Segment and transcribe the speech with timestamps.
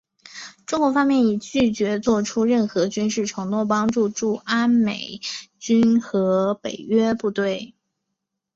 [0.65, 5.21] 中国方面已拒绝做出任何军事承诺帮助驻阿美
[5.59, 7.75] 军和北约部队。